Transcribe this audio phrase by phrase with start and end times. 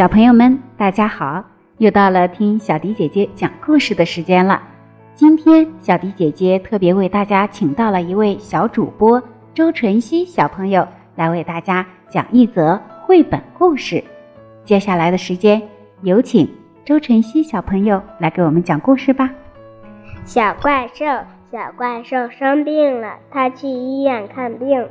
[0.00, 1.44] 小朋友们，大家好！
[1.76, 4.62] 又到了听小迪姐姐讲故事的时间了。
[5.14, 14.02] 今天，小迪姐姐特别为大家请到了一位小主播周晨曦小朋友，来为大家讲一则绘本故事。
[14.64, 15.60] 接下来的时间，
[16.00, 16.50] 有请
[16.82, 19.28] 周晨曦小朋友来给我们讲故事吧。
[20.24, 21.04] 小怪兽，
[21.52, 24.88] 小怪兽生病了，他去医院看病。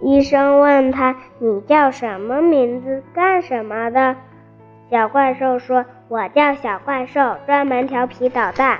[0.00, 3.02] 医生问他：“你叫什么名字？
[3.12, 4.16] 干什么的？”
[4.90, 8.78] 小怪兽说：“我叫小怪兽，专门调皮捣蛋。”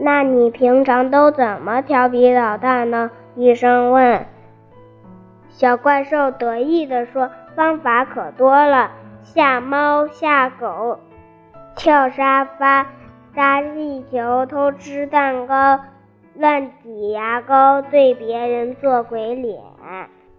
[0.00, 3.10] 那你平常都怎么调皮捣蛋呢？
[3.34, 4.24] 医生问。
[5.48, 8.90] 小怪兽得意地说：“方法可多了，
[9.22, 10.98] 吓猫吓狗，
[11.76, 12.86] 跳沙发，
[13.34, 15.80] 扎气球，偷吃蛋糕。”
[16.42, 19.62] 乱挤牙膏，对别人做鬼脸。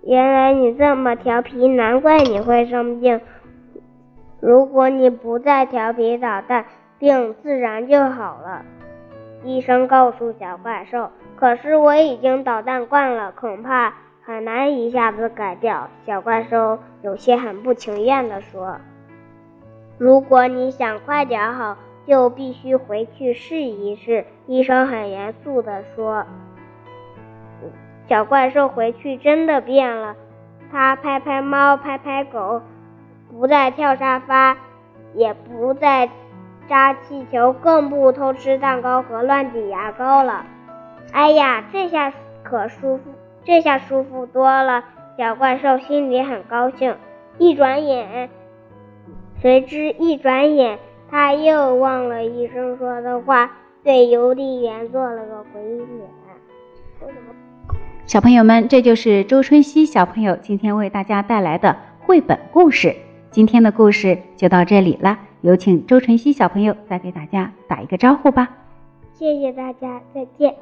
[0.02, 3.22] 原来你这么调皮，难怪你会生病。
[4.41, 6.66] 如果你不再调皮捣蛋，
[7.00, 8.66] 病自然就好了。
[9.45, 13.94] 医生告诉小怪兽：“可是我已经捣蛋惯了，恐怕
[14.25, 18.75] 很难一下子改掉。”小怪兽有些很不情愿地说
[19.97, 24.26] ：“如果你想快点好。”就必须回去试一试。
[24.48, 26.26] 医生很严肃地说
[28.09, 30.16] ：“小怪兽回去真的变了，
[30.72, 32.62] 它拍拍猫，拍拍狗，
[33.31, 34.58] 不再跳沙发，
[35.14, 36.09] 也不再
[36.68, 40.46] 扎气球，更不偷吃蛋糕和乱挤牙膏了。
[41.12, 43.04] 哎呀，这下可舒服，
[43.44, 44.84] 这下舒服多了。”
[45.16, 46.98] 小怪兽心里很高兴。
[47.38, 48.30] 一转眼，
[49.42, 50.80] 谁知一转眼。
[51.14, 53.47] 他又忘了医生说的话，
[53.83, 56.09] 对邮递员做了个鬼脸。
[58.08, 62.96] 小朋友们，这就是周春熙小朋友今天为大家带来的绘本故事。
[63.29, 68.50] 今天的故事就到这里了，有请周春熙小朋友再给大家打一个招呼吧。
[69.13, 70.56] 谢谢大家，再见。